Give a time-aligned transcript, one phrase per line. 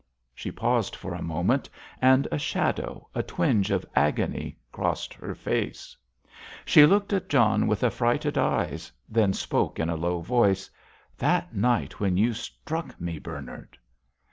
[0.33, 1.69] She paused for a moment,
[2.01, 5.95] and a shadow, a twinge of agony crossed her face.
[6.65, 10.71] She looked at John with affrighted eyes, then spoke in a low voice.
[11.19, 13.77] "That night when you struck me, Bernard!"